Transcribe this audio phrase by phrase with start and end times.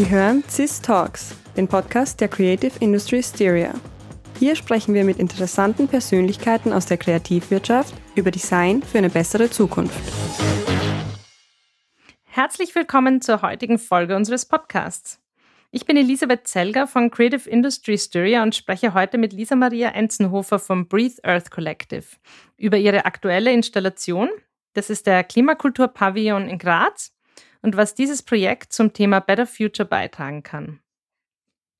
[0.00, 3.74] Sie hören CIS Talks, den Podcast der Creative Industry Styria.
[4.38, 10.00] Hier sprechen wir mit interessanten Persönlichkeiten aus der Kreativwirtschaft über Design für eine bessere Zukunft.
[12.24, 15.20] Herzlich willkommen zur heutigen Folge unseres Podcasts.
[15.70, 20.58] Ich bin Elisabeth Zelger von Creative Industry Styria und spreche heute mit Lisa Maria Enzenhofer
[20.58, 22.06] vom Breathe Earth Collective
[22.56, 24.30] über ihre aktuelle Installation.
[24.72, 27.12] Das ist der Klimakultur Pavillon in Graz
[27.62, 30.80] und was dieses Projekt zum Thema Better Future beitragen kann.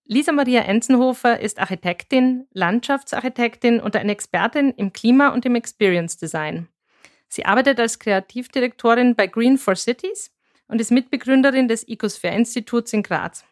[0.04, 6.68] Lisa Maria Enzenhofer ist Architektin, Landschaftsarchitektin und eine Expertin im Klima- und im Experience Design.
[7.28, 10.32] Sie arbeitet als Kreativdirektorin bei Green for Cities
[10.66, 13.44] und ist Mitbegründerin des Ecosphere-Instituts in Graz.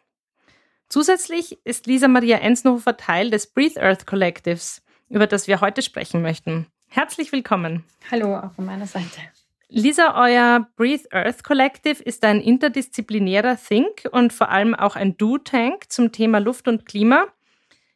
[0.89, 6.21] Zusätzlich ist Lisa Maria Enzenhofer Teil des Breathe Earth Collectives, über das wir heute sprechen
[6.21, 6.67] möchten.
[6.87, 7.85] Herzlich willkommen.
[8.11, 9.21] Hallo, auch von meiner Seite.
[9.71, 15.91] Lisa, euer Breathe Earth Collective ist ein interdisziplinärer Think und vor allem auch ein Do-Tank
[15.91, 17.27] zum Thema Luft und Klima.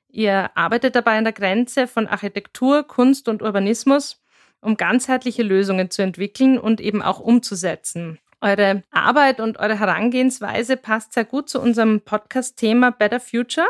[0.07, 4.21] Ihr arbeitet dabei an der Grenze von Architektur, Kunst und Urbanismus,
[4.61, 8.19] um ganzheitliche Lösungen zu entwickeln und eben auch umzusetzen.
[8.39, 13.67] Eure Arbeit und eure Herangehensweise passt sehr gut zu unserem Podcast-Thema Better Future,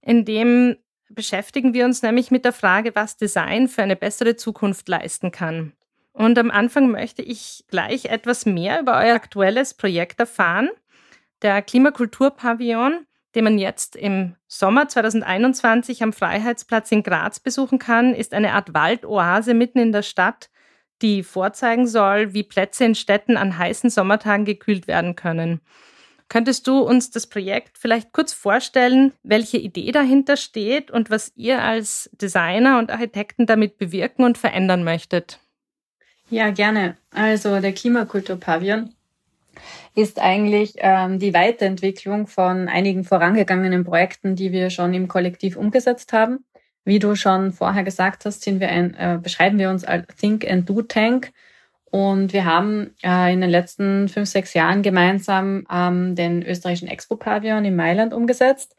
[0.00, 0.76] in dem
[1.10, 5.74] beschäftigen wir uns nämlich mit der Frage, was Design für eine bessere Zukunft leisten kann.
[6.12, 10.70] Und am Anfang möchte ich gleich etwas mehr über euer aktuelles Projekt erfahren.
[11.40, 18.34] Der Klimakulturpavillon, den man jetzt im Sommer 2021 am Freiheitsplatz in Graz besuchen kann, ist
[18.34, 20.50] eine Art Waldoase mitten in der Stadt,
[21.00, 25.60] die vorzeigen soll, wie Plätze in Städten an heißen Sommertagen gekühlt werden können.
[26.28, 31.60] Könntest du uns das Projekt vielleicht kurz vorstellen, welche Idee dahinter steht und was ihr
[31.60, 35.40] als Designer und Architekten damit bewirken und verändern möchtet?
[36.32, 36.96] Ja, gerne.
[37.10, 38.94] Also der Klimakulturpavillon
[39.94, 46.14] ist eigentlich ähm, die Weiterentwicklung von einigen vorangegangenen Projekten, die wir schon im Kollektiv umgesetzt
[46.14, 46.42] haben.
[46.86, 50.50] Wie du schon vorher gesagt hast, sind wir ein, äh, beschreiben wir uns als Think
[50.50, 51.32] and Do Tank.
[51.90, 57.66] Und wir haben äh, in den letzten fünf, sechs Jahren gemeinsam ähm, den österreichischen Expo-Pavillon
[57.66, 58.74] in Mailand umgesetzt,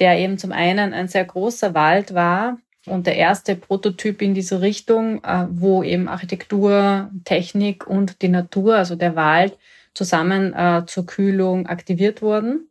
[0.00, 4.60] der eben zum einen ein sehr großer Wald war, und der erste Prototyp in diese
[4.60, 9.58] Richtung, äh, wo eben Architektur, Technik und die Natur, also der Wald,
[9.94, 12.68] zusammen äh, zur Kühlung aktiviert wurden.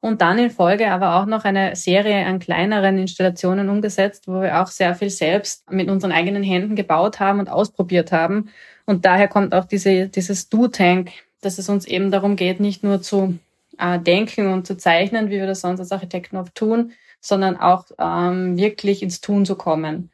[0.00, 4.60] Und dann in Folge aber auch noch eine Serie an kleineren Installationen umgesetzt, wo wir
[4.60, 8.48] auch sehr viel selbst mit unseren eigenen Händen gebaut haben und ausprobiert haben.
[8.84, 13.00] Und daher kommt auch diese, dieses Do-Tank, dass es uns eben darum geht, nicht nur
[13.00, 13.38] zu
[13.78, 17.86] äh, denken und zu zeichnen, wie wir das sonst als Architekten oft tun, sondern auch
[17.98, 20.10] ähm, wirklich ins Tun zu kommen.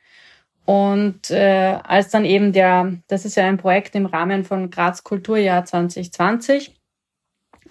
[0.65, 5.03] Und äh, als dann eben der, das ist ja ein Projekt im Rahmen von Graz
[5.03, 6.79] Kulturjahr 2020,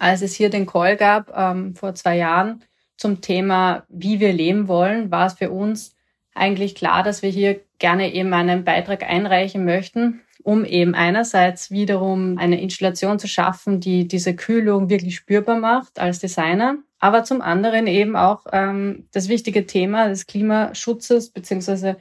[0.00, 2.64] als es hier den Call gab ähm, vor zwei Jahren
[2.96, 5.94] zum Thema, wie wir leben wollen, war es für uns
[6.34, 12.36] eigentlich klar, dass wir hier gerne eben einen Beitrag einreichen möchten, um eben einerseits wiederum
[12.38, 17.86] eine Installation zu schaffen, die diese Kühlung wirklich spürbar macht als Designer aber zum anderen
[17.86, 21.96] eben auch ähm, das wichtige Thema des Klimaschutzes beziehungsweise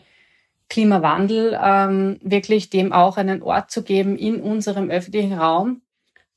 [0.70, 5.82] Klimawandel ähm, wirklich dem auch einen Ort zu geben in unserem öffentlichen Raum,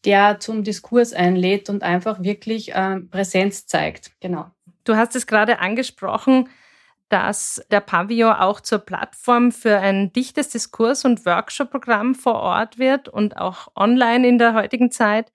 [0.05, 4.13] der zum Diskurs einlädt und einfach wirklich äh, Präsenz zeigt.
[4.21, 4.47] Genau.
[4.85, 6.49] Du hast es gerade angesprochen,
[7.09, 13.09] dass der Pavillon auch zur Plattform für ein dichtes Diskurs- und Workshop-Programm vor Ort wird
[13.09, 15.33] und auch online in der heutigen Zeit.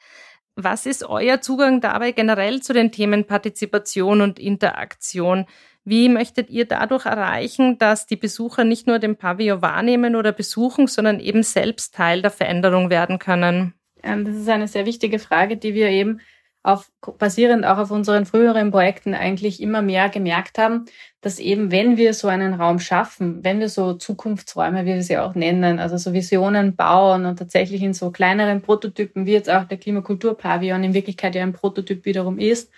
[0.56, 5.46] Was ist euer Zugang dabei generell zu den Themen Partizipation und Interaktion?
[5.84, 10.88] Wie möchtet ihr dadurch erreichen, dass die Besucher nicht nur den Pavillon wahrnehmen oder besuchen,
[10.88, 13.74] sondern eben selbst Teil der Veränderung werden können?
[14.02, 16.22] Ähm, das ist eine sehr wichtige Frage, die wir eben
[16.66, 20.86] auf, basierend auch auf unseren früheren Projekten eigentlich immer mehr gemerkt haben,
[21.22, 25.18] dass eben, wenn wir so einen Raum schaffen, wenn wir so Zukunftsräume, wie wir sie
[25.20, 29.66] auch nennen, also so Visionen bauen und tatsächlich in so kleineren Prototypen, wie jetzt auch
[29.66, 32.72] der Klimakulturpavillon in Wirklichkeit ja ein Prototyp wiederum ist,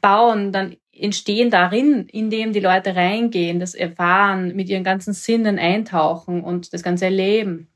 [0.00, 6.42] bauen, dann entstehen darin, indem die Leute reingehen, das erfahren, mit ihren ganzen Sinnen eintauchen
[6.42, 7.68] und das ganze erleben,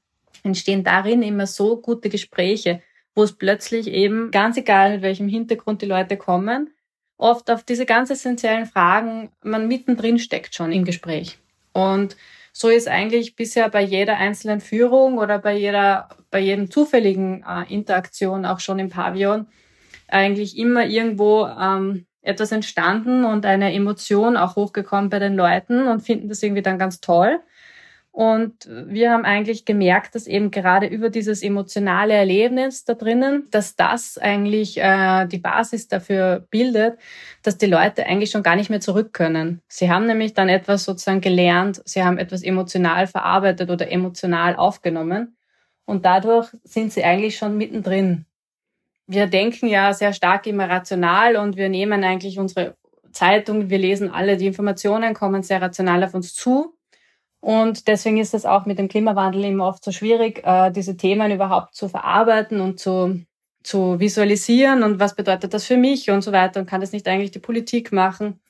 [0.43, 2.83] entstehen darin immer so gute Gespräche,
[3.17, 6.71] wo es plötzlich eben, ganz egal mit welchem Hintergrund die Leute kommen,
[7.17, 11.39] oft auf diese ganz essentiellen Fragen man mittendrin steckt schon im Gespräch.
[11.73, 12.17] Und
[12.53, 17.73] so ist eigentlich bisher bei jeder einzelnen Führung oder bei jeder, bei jedem zufälligen äh,
[17.73, 19.47] Interaktion auch schon im Pavillon
[20.09, 26.03] eigentlich immer irgendwo ähm, etwas entstanden und eine Emotion auch hochgekommen bei den Leuten und
[26.03, 27.41] finden das irgendwie dann ganz toll.
[28.17, 33.77] Und wir haben eigentlich gemerkt, dass eben gerade über dieses emotionale Erlebnis da drinnen, dass
[33.77, 36.99] das eigentlich äh, die Basis dafür bildet,
[37.43, 39.61] dass die Leute eigentlich schon gar nicht mehr zurück können.
[39.69, 45.37] Sie haben nämlich dann etwas sozusagen gelernt, sie haben etwas emotional verarbeitet oder emotional aufgenommen.
[45.85, 48.25] Und dadurch sind sie eigentlich schon mittendrin.
[49.07, 52.77] Wir denken ja sehr stark immer rational und wir nehmen eigentlich unsere
[53.13, 56.77] Zeitung, wir lesen alle die Informationen, kommen sehr rational auf uns zu
[57.47, 61.31] und deswegen ist es auch mit dem Klimawandel immer oft so schwierig, äh, diese Themen
[61.31, 63.25] überhaupt zu verarbeiten und zu,
[63.63, 67.07] zu visualisieren und was bedeutet das für mich und so weiter und kann das nicht
[67.07, 68.41] eigentlich die Politik machen.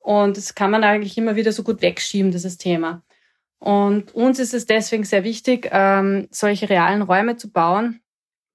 [0.00, 3.02] Und das kann man eigentlich immer wieder so gut wegschieben, dieses Thema.
[3.58, 8.02] Und uns ist es deswegen sehr wichtig, ähm, solche realen Räume zu bauen,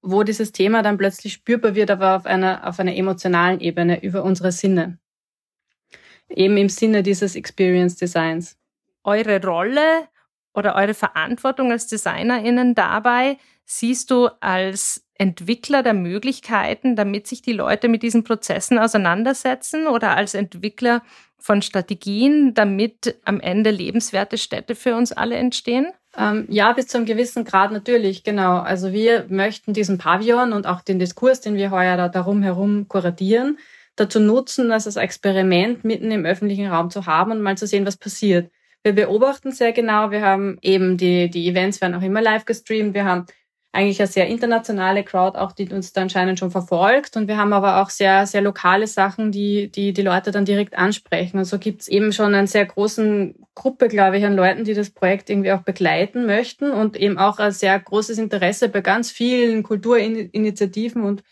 [0.03, 4.23] wo dieses Thema dann plötzlich spürbar wird, aber auf einer, auf einer emotionalen Ebene über
[4.23, 4.99] unsere Sinne.
[6.29, 8.57] Eben im Sinne dieses Experience Designs
[9.07, 10.07] eure Rolle
[10.53, 17.53] oder eure Verantwortung als DesignerInnen dabei siehst du als Entwickler der Möglichkeiten, damit sich die
[17.53, 21.01] Leute mit diesen Prozessen auseinandersetzen oder als Entwickler
[21.39, 25.87] von Strategien, damit am Ende lebenswerte Städte für uns alle entstehen?
[26.17, 28.57] Ähm, ja, bis zu einem gewissen Grad natürlich, genau.
[28.57, 32.87] Also wir möchten diesen Pavillon und auch den Diskurs, den wir heuer da darum herum
[32.87, 33.59] kuratieren,
[33.95, 37.85] dazu nutzen, das als Experiment mitten im öffentlichen Raum zu haben und mal zu sehen,
[37.85, 38.51] was passiert.
[38.83, 40.11] Wir beobachten sehr genau.
[40.11, 42.93] Wir haben eben die, die Events werden auch immer live gestreamt.
[42.93, 43.25] Wir haben
[43.77, 47.15] eigentlich eine sehr internationale Crowd auch, die uns da anscheinend schon verfolgt.
[47.15, 50.77] Und wir haben aber auch sehr, sehr lokale Sachen, die die, die Leute dann direkt
[50.77, 51.37] ansprechen.
[51.37, 54.73] Und so gibt es eben schon eine sehr großen Gruppe, glaube ich, an Leuten, die
[54.73, 59.11] das Projekt irgendwie auch begleiten möchten und eben auch ein sehr großes Interesse bei ganz
[59.11, 61.23] vielen Kulturinitiativen und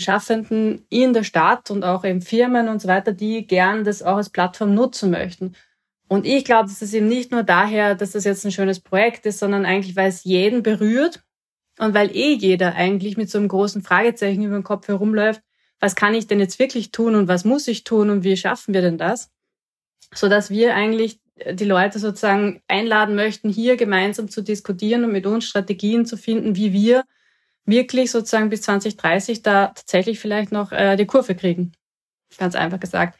[0.00, 4.16] Schaffenden in der Stadt und auch in Firmen und so weiter, die gern das auch
[4.16, 5.54] als Plattform nutzen möchten.
[6.08, 9.26] Und ich glaube, dass es eben nicht nur daher, dass das jetzt ein schönes Projekt
[9.26, 11.22] ist, sondern eigentlich, weil es jeden berührt
[11.78, 15.42] und weil eh jeder eigentlich mit so einem großen Fragezeichen über den Kopf herumläuft,
[15.80, 18.74] was kann ich denn jetzt wirklich tun und was muss ich tun und wie schaffen
[18.74, 19.30] wir denn das?
[20.14, 21.20] So dass wir eigentlich
[21.52, 26.56] die Leute sozusagen einladen möchten, hier gemeinsam zu diskutieren und mit uns Strategien zu finden,
[26.56, 27.04] wie wir
[27.64, 31.72] wirklich sozusagen bis 2030 da tatsächlich vielleicht noch äh, die Kurve kriegen.
[32.38, 33.18] Ganz einfach gesagt.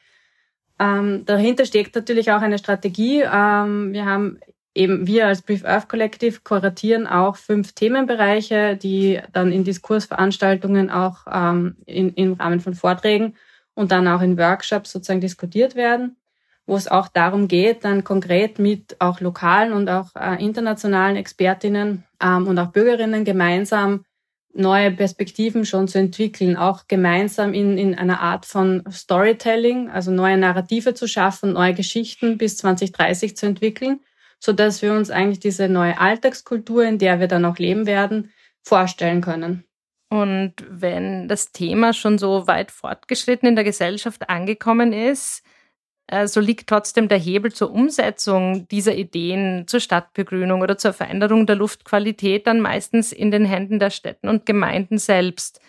[0.79, 3.23] Ähm, dahinter steckt natürlich auch eine Strategie.
[3.23, 4.39] Ähm, wir haben
[4.75, 11.27] eben, wir als Brief Earth Collective kuratieren auch fünf Themenbereiche, die dann in Diskursveranstaltungen auch
[11.31, 13.35] ähm, in, im Rahmen von Vorträgen
[13.75, 16.17] und dann auch in Workshops sozusagen diskutiert werden,
[16.67, 22.05] wo es auch darum geht, dann konkret mit auch lokalen und auch äh, internationalen Expertinnen
[22.23, 24.05] ähm, und auch Bürgerinnen gemeinsam
[24.55, 30.37] neue Perspektiven schon zu entwickeln, auch gemeinsam in, in einer Art von Storytelling, also neue
[30.37, 34.01] Narrative zu schaffen, neue Geschichten bis 2030 zu entwickeln,
[34.41, 38.33] so dass wir uns eigentlich diese neue Alltagskultur, in der wir dann auch leben werden,
[38.63, 39.65] vorstellen können.
[40.11, 45.45] Und wenn das Thema schon so weit fortgeschritten in der Gesellschaft angekommen ist,
[46.25, 51.57] so liegt trotzdem der Hebel zur Umsetzung dieser Ideen zur Stadtbegrünung oder zur Veränderung der
[51.57, 55.61] Luftqualität dann meistens in den Händen der Städten und Gemeinden selbst.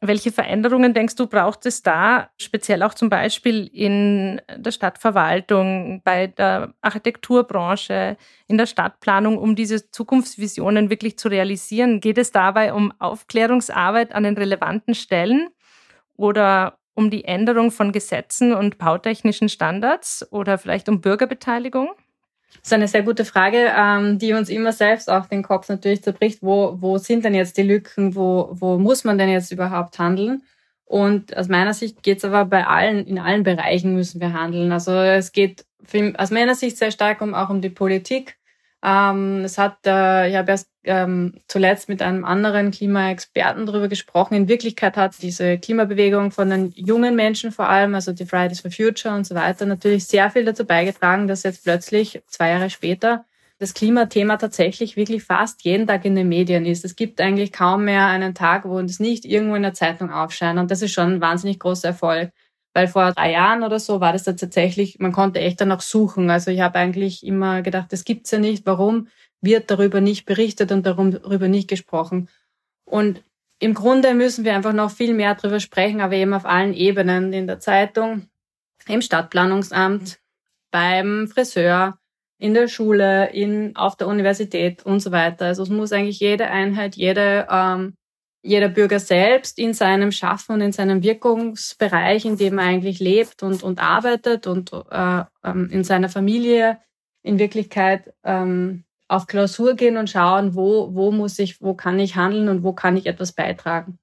[0.00, 6.26] Welche Veränderungen denkst du, braucht es da, speziell auch zum Beispiel in der Stadtverwaltung, bei
[6.26, 12.00] der Architekturbranche, in der Stadtplanung, um diese Zukunftsvisionen wirklich zu realisieren?
[12.00, 15.48] Geht es dabei um Aufklärungsarbeit an den relevanten Stellen
[16.16, 21.90] oder um die Änderung von Gesetzen und bautechnischen Standards oder vielleicht um Bürgerbeteiligung?
[22.58, 26.02] Das ist eine sehr gute Frage, ähm, die uns immer selbst auch den Kopf natürlich
[26.02, 26.38] zerbricht.
[26.40, 28.14] Wo, wo sind denn jetzt die Lücken?
[28.14, 30.42] Wo, wo muss man denn jetzt überhaupt handeln?
[30.84, 34.70] Und aus meiner Sicht geht es aber bei allen, in allen Bereichen müssen wir handeln.
[34.70, 35.66] Also es geht
[36.16, 38.36] aus meiner Sicht sehr stark um, auch um die Politik.
[38.84, 44.34] Ähm, es hat, äh, ich habe erst ähm, zuletzt mit einem anderen Klimaexperten darüber gesprochen.
[44.34, 48.70] In Wirklichkeit hat diese Klimabewegung von den jungen Menschen vor allem, also die Fridays for
[48.70, 53.24] Future und so weiter, natürlich sehr viel dazu beigetragen, dass jetzt plötzlich zwei Jahre später
[53.58, 56.84] das Klimathema tatsächlich wirklich fast jeden Tag in den Medien ist.
[56.84, 60.58] Es gibt eigentlich kaum mehr einen Tag, wo es nicht irgendwo in der Zeitung aufscheint.
[60.58, 62.32] Und das ist schon ein wahnsinnig großer Erfolg.
[62.74, 66.28] Weil vor drei Jahren oder so war das da tatsächlich, man konnte echt danach suchen.
[66.28, 68.66] Also ich habe eigentlich immer gedacht, das gibt's ja nicht.
[68.66, 69.08] Warum
[69.40, 72.28] wird darüber nicht berichtet und darüber nicht gesprochen?
[72.84, 73.22] Und
[73.60, 77.32] im Grunde müssen wir einfach noch viel mehr darüber sprechen, aber eben auf allen Ebenen,
[77.32, 78.28] in der Zeitung,
[78.88, 80.18] im Stadtplanungsamt,
[80.72, 81.98] beim Friseur,
[82.38, 85.46] in der Schule, in, auf der Universität und so weiter.
[85.46, 87.94] Also es muss eigentlich jede Einheit, jede ähm,
[88.44, 93.42] jeder Bürger selbst in seinem Schaffen und in seinem Wirkungsbereich, in dem er eigentlich lebt
[93.42, 96.78] und, und arbeitet und äh, ähm, in seiner Familie
[97.22, 102.16] in Wirklichkeit ähm, auf Klausur gehen und schauen, wo, wo muss ich, wo kann ich
[102.16, 103.98] handeln und wo kann ich etwas beitragen.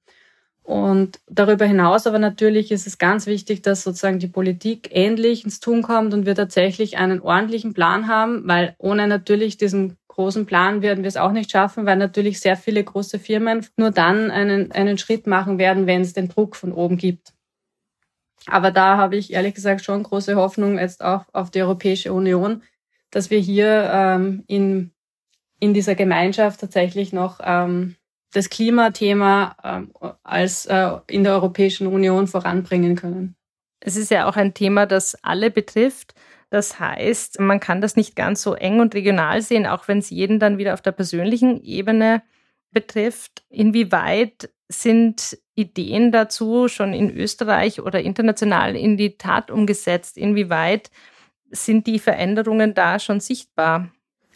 [0.64, 5.60] Und darüber hinaus aber natürlich ist es ganz wichtig, dass sozusagen die Politik endlich ins
[5.60, 10.82] Tun kommt und wir tatsächlich einen ordentlichen Plan haben, weil ohne natürlich diesen großen Plan
[10.82, 14.72] werden wir es auch nicht schaffen, weil natürlich sehr viele große Firmen nur dann einen,
[14.72, 17.34] einen Schritt machen werden, wenn es den Druck von oben gibt.
[18.48, 22.64] Aber da habe ich ehrlich gesagt schon große Hoffnung jetzt auch auf die Europäische Union,
[23.10, 24.92] dass wir hier ähm, in,
[25.60, 27.96] in dieser Gemeinschaft tatsächlich noch ähm,
[28.34, 33.36] das Klimathema ähm, als äh, in der Europäischen Union voranbringen können.
[33.80, 36.14] Es ist ja auch ein Thema, das alle betrifft.
[36.52, 40.10] Das heißt, man kann das nicht ganz so eng und regional sehen, auch wenn es
[40.10, 42.24] jeden dann wieder auf der persönlichen Ebene
[42.72, 43.44] betrifft.
[43.50, 50.18] Inwieweit sind Ideen dazu schon in Österreich oder international in die Tat umgesetzt?
[50.18, 50.92] Inwieweit
[51.52, 53.90] sind die Veränderungen da schon sichtbar?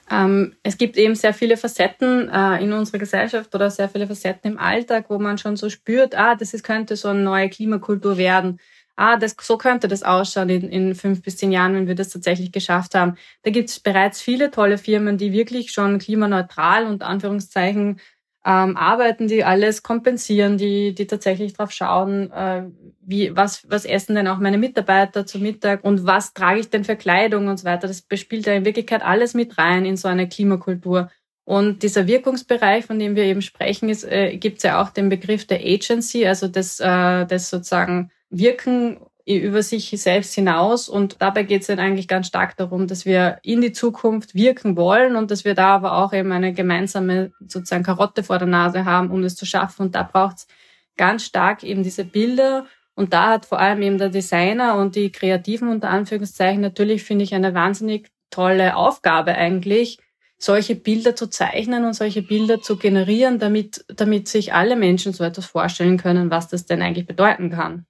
[0.10, 4.54] Ähm, es gibt eben sehr viele Facetten äh, in unserer Gesellschaft oder sehr viele Facetten
[4.54, 8.18] im Alltag, wo man schon so spürt, ah, das ist, könnte so eine neue Klimakultur
[8.18, 8.60] werden.
[8.98, 12.10] Ah, das, so könnte das ausschauen in, in fünf bis zehn Jahren, wenn wir das
[12.10, 13.18] tatsächlich geschafft haben.
[13.44, 18.00] Da gibt es bereits viele tolle Firmen, die wirklich schon klimaneutral und Anführungszeichen
[18.46, 22.64] ähm, arbeiten, die alles kompensieren, die, die tatsächlich drauf schauen, äh,
[23.02, 26.84] wie, was, was essen denn auch meine Mitarbeiter zu Mittag und was trage ich denn
[26.84, 27.88] für Kleidung und so weiter.
[27.88, 31.10] Das spielt ja in Wirklichkeit alles mit rein in so eine Klimakultur.
[31.44, 35.10] Und dieser Wirkungsbereich, von dem wir eben sprechen, ist, äh, gibt es ja auch den
[35.10, 40.88] Begriff der Agency, also das, äh, das sozusagen Wirken über sich selbst hinaus.
[40.88, 44.78] Und dabei geht es dann eigentlich ganz stark darum, dass wir in die Zukunft wirken
[44.78, 48.86] wollen und dass wir da aber auch eben eine gemeinsame sozusagen Karotte vor der Nase
[48.86, 49.88] haben, um das zu schaffen.
[49.88, 50.48] Und da braucht es
[50.96, 52.68] ganz stark eben diese Bilder.
[52.94, 57.24] Und da hat vor allem eben der Designer und die Kreativen unter Anführungszeichen natürlich, finde
[57.24, 59.98] ich, eine wahnsinnig tolle Aufgabe eigentlich,
[60.38, 65.24] solche Bilder zu zeichnen und solche Bilder zu generieren, damit, damit sich alle Menschen so
[65.24, 67.86] etwas vorstellen können, was das denn eigentlich bedeuten kann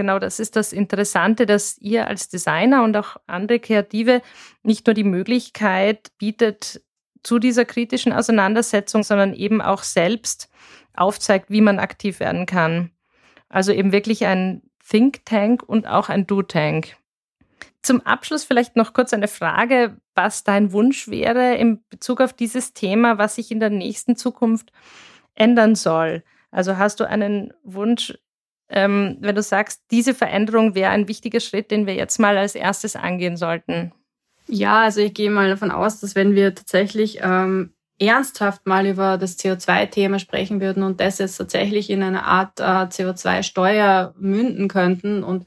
[0.00, 4.22] genau das ist das Interessante, dass ihr als Designer und auch andere Kreative
[4.62, 6.80] nicht nur die Möglichkeit bietet
[7.22, 10.48] zu dieser kritischen Auseinandersetzung, sondern eben auch selbst
[10.94, 12.92] aufzeigt, wie man aktiv werden kann.
[13.50, 16.96] Also eben wirklich ein Think Tank und auch ein Do Tank.
[17.82, 22.72] Zum Abschluss vielleicht noch kurz eine Frage, was dein Wunsch wäre in Bezug auf dieses
[22.72, 24.72] Thema, was sich in der nächsten Zukunft
[25.34, 26.22] ändern soll.
[26.50, 28.18] Also hast du einen Wunsch,
[28.70, 32.54] ähm, wenn du sagst, diese Veränderung wäre ein wichtiger Schritt, den wir jetzt mal als
[32.54, 33.92] erstes angehen sollten?
[34.46, 39.18] Ja, also ich gehe mal davon aus, dass wenn wir tatsächlich ähm, ernsthaft mal über
[39.18, 45.22] das CO2-Thema sprechen würden und das jetzt tatsächlich in eine Art äh, CO2-Steuer münden könnten
[45.22, 45.46] und,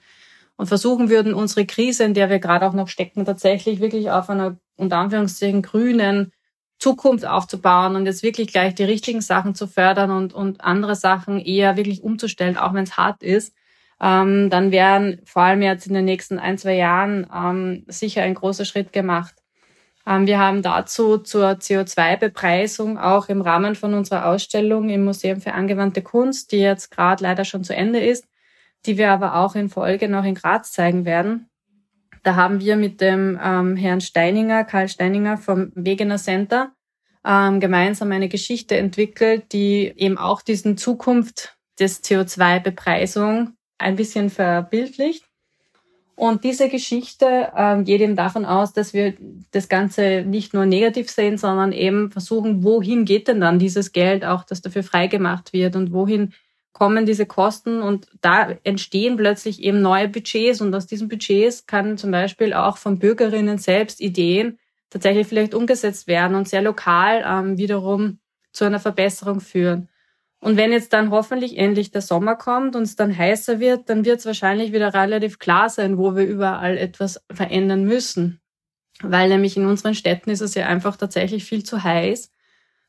[0.56, 4.30] und versuchen würden, unsere Krise, in der wir gerade auch noch stecken, tatsächlich wirklich auf
[4.30, 6.32] einer unter Anführungszeichen grünen
[6.84, 11.40] Zukunft aufzubauen und jetzt wirklich gleich die richtigen Sachen zu fördern und, und andere Sachen
[11.40, 13.56] eher wirklich umzustellen, auch wenn es hart ist,
[14.02, 18.34] ähm, dann werden vor allem jetzt in den nächsten ein, zwei Jahren ähm, sicher ein
[18.34, 19.34] großer Schritt gemacht.
[20.06, 25.54] Ähm, wir haben dazu zur CO2-Bepreisung auch im Rahmen von unserer Ausstellung im Museum für
[25.54, 28.28] angewandte Kunst, die jetzt gerade leider schon zu Ende ist,
[28.86, 31.50] die wir aber auch in Folge noch in Graz zeigen werden,
[32.24, 36.72] da haben wir mit dem ähm, Herrn Steininger, Karl Steininger vom Wegener Center,
[37.26, 45.26] ähm, gemeinsam eine Geschichte entwickelt, die eben auch diesen Zukunft des CO2-Bepreisung ein bisschen verbildlicht.
[46.16, 49.16] Und diese Geschichte ähm, geht eben davon aus, dass wir
[49.52, 54.24] das Ganze nicht nur negativ sehen, sondern eben versuchen, wohin geht denn dann dieses Geld
[54.24, 56.34] auch, das dafür freigemacht wird und wohin
[56.74, 61.98] kommen diese Kosten und da entstehen plötzlich eben neue Budgets und aus diesen Budgets kann
[61.98, 64.58] zum Beispiel auch von Bürgerinnen selbst Ideen
[64.90, 68.20] tatsächlich vielleicht umgesetzt werden und sehr lokal ähm, wiederum
[68.52, 69.90] zu einer Verbesserung führen.
[70.40, 74.04] Und wenn jetzt dann hoffentlich endlich der Sommer kommt und es dann heißer wird, dann
[74.04, 78.42] wird es wahrscheinlich wieder relativ klar sein, wo wir überall etwas verändern müssen.
[79.02, 82.30] Weil nämlich in unseren Städten ist es ja einfach tatsächlich viel zu heiß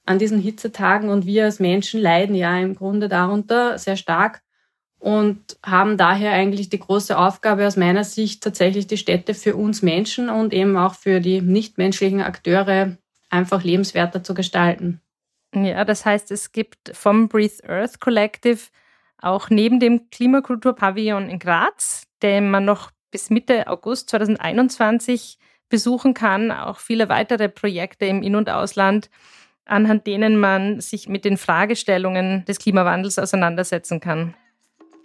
[0.06, 4.42] an diesen Hitzetagen und wir als Menschen leiden ja im Grunde darunter sehr stark
[4.98, 9.82] und haben daher eigentlich die große Aufgabe aus meiner Sicht tatsächlich die Städte für uns
[9.82, 12.96] Menschen und eben auch für die nichtmenschlichen Akteure
[13.30, 15.00] einfach lebenswerter zu gestalten.
[15.54, 18.60] Ja, das heißt, es gibt vom Breathe Earth Collective
[19.18, 26.50] auch neben dem Klimakulturpavillon in Graz, den man noch bis Mitte August 2021 besuchen kann,
[26.50, 29.10] auch viele weitere Projekte im In- und Ausland,
[29.66, 34.34] anhand denen man sich mit den Fragestellungen des Klimawandels auseinandersetzen kann.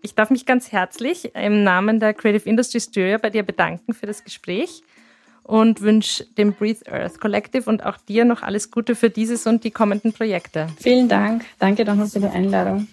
[0.01, 4.05] Ich darf mich ganz herzlich im Namen der Creative Industry Studio bei dir bedanken für
[4.05, 4.81] das Gespräch
[5.43, 9.63] und wünsche dem Breathe Earth Collective und auch dir noch alles Gute für dieses und
[9.63, 10.67] die kommenden Projekte.
[10.79, 11.43] Vielen Dank.
[11.57, 12.87] Danke nochmal für die Einladung.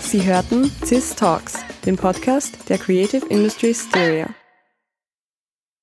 [0.00, 4.28] Sie hörten CIS Talks, den Podcast der Creative Industry Styria.